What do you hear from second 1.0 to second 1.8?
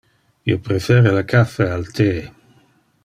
le caffe